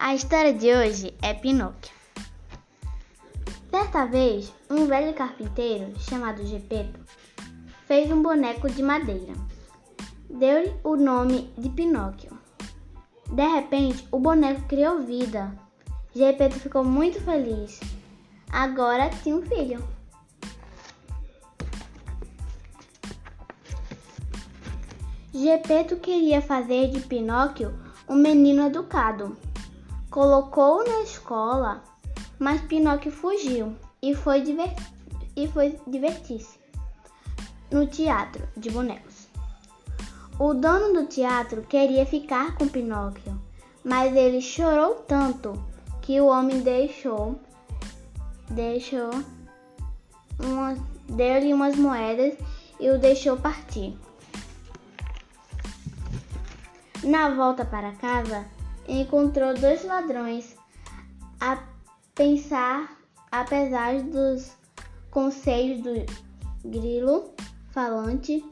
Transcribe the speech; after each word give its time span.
A 0.00 0.14
história 0.14 0.54
de 0.54 0.72
hoje 0.72 1.12
é 1.20 1.34
Pinóquio. 1.34 1.92
Certa 3.68 4.06
vez, 4.06 4.54
um 4.70 4.86
velho 4.86 5.12
carpinteiro 5.12 5.92
chamado 5.98 6.46
Gepeto 6.46 7.00
fez 7.84 8.08
um 8.12 8.22
boneco 8.22 8.70
de 8.70 8.80
madeira. 8.80 9.32
Deu-lhe 10.30 10.72
o 10.84 10.94
nome 10.94 11.52
de 11.58 11.68
Pinóquio. 11.68 12.30
De 13.28 13.44
repente, 13.44 14.06
o 14.12 14.20
boneco 14.20 14.62
criou 14.68 15.02
vida. 15.02 15.52
Gepeto 16.14 16.60
ficou 16.60 16.84
muito 16.84 17.20
feliz. 17.20 17.80
Agora 18.52 19.10
tinha 19.10 19.34
um 19.34 19.42
filho. 19.42 19.82
Gepeto 25.34 25.96
queria 25.96 26.40
fazer 26.40 26.88
de 26.88 27.00
Pinóquio 27.00 27.76
um 28.08 28.14
menino 28.14 28.64
educado. 28.64 29.36
Colocou-o 30.10 30.84
na 30.84 31.02
escola, 31.02 31.82
mas 32.38 32.60
Pinóquio 32.62 33.12
fugiu 33.12 33.76
e 34.02 34.14
foi, 34.14 34.40
diver... 34.40 34.74
e 35.36 35.46
foi 35.48 35.78
divertir-se 35.86 36.58
no 37.70 37.86
teatro 37.86 38.48
de 38.56 38.70
bonecos. 38.70 39.28
O 40.38 40.54
dono 40.54 40.92
do 40.92 41.06
teatro 41.06 41.62
queria 41.62 42.06
ficar 42.06 42.54
com 42.54 42.68
Pinóquio, 42.68 43.38
mas 43.84 44.14
ele 44.14 44.40
chorou 44.40 44.94
tanto 45.06 45.52
que 46.00 46.20
o 46.20 46.26
homem 46.26 46.60
deixou 46.60 47.38
deixou 48.50 49.10
uma, 50.38 50.76
deu-lhe 51.08 51.52
umas 51.52 51.76
moedas 51.76 52.34
e 52.80 52.88
o 52.90 52.98
deixou 52.98 53.36
partir. 53.36 53.98
Na 57.02 57.30
volta 57.30 57.64
para 57.64 57.92
casa, 57.92 58.46
encontrou 58.88 59.54
dois 59.54 59.84
ladrões. 59.84 60.56
A 61.40 61.62
pensar, 62.14 62.98
apesar 63.30 64.02
dos 64.02 64.52
conselhos 65.10 65.82
do 65.82 66.68
grilo 66.68 67.32
falante, 67.70 68.44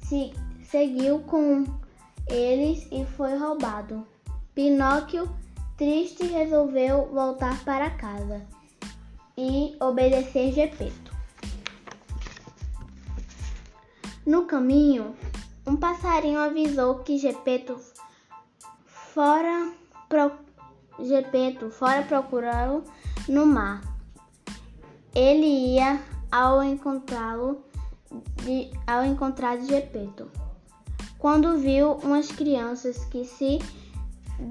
se 0.00 0.32
seguiu 0.62 1.20
com 1.20 1.64
eles 2.28 2.86
e 2.92 3.04
foi 3.16 3.36
roubado. 3.36 4.06
Pinóquio, 4.54 5.28
triste, 5.76 6.24
resolveu 6.26 7.06
voltar 7.06 7.58
para 7.64 7.90
casa 7.90 8.46
e 9.36 9.76
obedecer 9.80 10.52
Gepeto. 10.52 11.16
No 14.26 14.44
caminho, 14.44 15.16
um 15.66 15.76
passarinho 15.76 16.38
avisou 16.38 16.96
que 16.98 17.16
Gepeto 17.16 17.80
fora 19.14 19.72
pro, 20.08 20.32
Gepeto 21.00 21.70
fora 21.70 22.02
procurá-lo 22.02 22.84
no 23.28 23.46
mar. 23.46 23.80
Ele 25.14 25.46
ia 25.74 26.00
ao 26.30 26.62
encontrá-lo 26.62 27.62
ao 28.86 29.04
encontrar 29.04 29.58
Gepeto. 29.58 30.30
Quando 31.18 31.58
viu 31.58 31.92
umas 31.94 32.30
crianças 32.30 33.04
que 33.06 33.24
se 33.24 33.58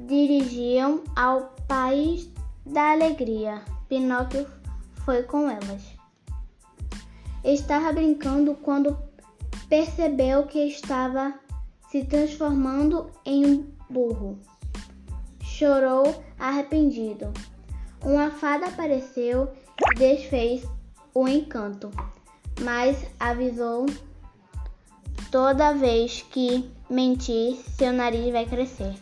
dirigiam 0.05 1.02
ao 1.16 1.55
país 1.67 2.30
da 2.66 2.92
alegria, 2.92 3.61
Pinóquio 3.88 4.45
foi 5.05 5.23
com 5.23 5.49
elas. 5.49 5.83
Estava 7.44 7.94
brincando 7.94 8.55
quando 8.55 8.97
percebeu 9.69 10.45
que 10.45 10.59
estava 10.67 11.33
se 11.89 12.03
transformando 12.03 13.09
em 13.25 13.45
um 13.45 13.77
burro. 13.89 14.38
Chorou 15.41 16.23
arrependido. 16.38 17.31
Uma 18.03 18.30
fada 18.30 18.67
apareceu 18.67 19.52
e 19.81 19.95
desfez 19.95 20.64
o 21.14 21.27
encanto, 21.27 21.92
mas 22.61 23.05
avisou 23.20 23.86
toda 25.31 25.73
vez 25.73 26.21
que 26.30 26.70
mentir, 26.89 27.58
seu 27.75 27.92
nariz 27.92 28.31
vai 28.31 28.45
crescer. 28.45 28.95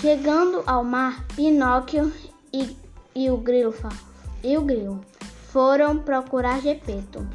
Chegando 0.00 0.62
ao 0.66 0.84
mar, 0.84 1.26
Pinóquio 1.28 2.12
e, 2.52 2.76
e 3.14 3.30
o 3.30 3.36
grilo 3.36 3.74
e 4.42 4.56
o 4.58 4.62
grilo 4.62 5.00
foram 5.50 5.98
procurar 5.98 6.60
Gepeto 6.60 7.26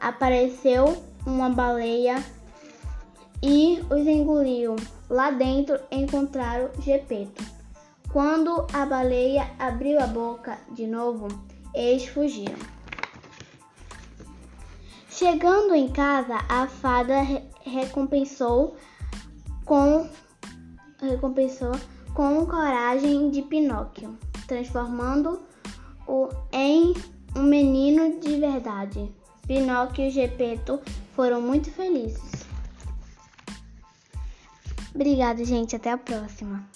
apareceu 0.00 1.04
uma 1.26 1.50
baleia 1.50 2.24
e 3.42 3.80
os 3.90 4.06
engoliu. 4.06 4.76
Lá 5.08 5.30
dentro 5.30 5.78
encontraram 5.90 6.70
Gepeto. 6.80 7.42
Quando 8.12 8.66
a 8.72 8.84
baleia 8.86 9.50
abriu 9.58 10.00
a 10.00 10.06
boca 10.06 10.58
de 10.72 10.86
novo, 10.86 11.28
eles 11.74 12.06
fugiram. 12.06 12.58
Chegando 15.08 15.74
em 15.74 15.88
casa, 15.88 16.38
a 16.48 16.66
fada 16.66 17.16
recompensou 17.62 18.76
com 19.64 20.08
recompensou 21.00 21.72
com 22.14 22.44
coragem 22.46 23.30
de 23.30 23.42
Pinóquio, 23.42 24.18
transformando-o 24.46 26.28
em 26.52 26.94
um 27.36 27.42
menino 27.42 28.18
de 28.20 28.36
verdade. 28.36 29.12
Pinóquio 29.46 30.06
e 30.06 30.10
Gepeto 30.10 30.80
foram 31.14 31.40
muito 31.40 31.70
felizes. 31.70 32.39
Obrigada, 34.94 35.44
gente. 35.44 35.76
Até 35.76 35.90
a 35.90 35.98
próxima. 35.98 36.68